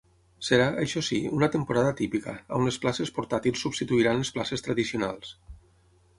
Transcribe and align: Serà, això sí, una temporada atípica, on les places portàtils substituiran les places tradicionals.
Serà, 0.45 0.63
això 0.85 1.03
sí, 1.07 1.19
una 1.39 1.49
temporada 1.55 1.91
atípica, 1.95 2.33
on 2.59 2.65
les 2.69 2.81
places 2.87 3.13
portàtils 3.19 3.67
substituiran 3.67 4.19
les 4.25 4.35
places 4.39 4.67
tradicionals. 4.71 5.37